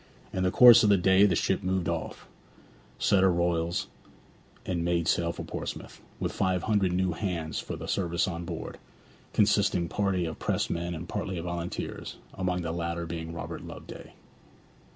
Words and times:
In 0.33 0.41
the 0.41 0.49
course 0.49 0.81
of 0.81 0.89
the 0.89 0.97
day 0.97 1.27
the 1.27 1.35
ship 1.35 1.61
moved 1.61 1.87
off, 1.87 2.27
set 2.97 3.21
her 3.21 3.31
royals, 3.31 3.85
and 4.65 4.83
made 4.83 5.07
sail 5.07 5.31
for 5.31 5.43
Portsmouth, 5.43 6.01
with 6.19 6.31
five 6.31 6.63
hundred 6.63 6.91
new 6.91 7.11
hands 7.11 7.59
for 7.59 7.75
the 7.75 7.87
service 7.87 8.27
on 8.27 8.43
board, 8.43 8.79
consisting 9.31 9.87
partly 9.87 10.25
of 10.25 10.39
pressed 10.39 10.71
men 10.71 10.95
and 10.95 11.07
partly 11.07 11.37
of 11.37 11.45
volunteers, 11.45 12.17
among 12.33 12.63
the 12.63 12.71
latter 12.71 13.05
being 13.05 13.31
Robert 13.31 13.61
Loveday. 13.63 14.13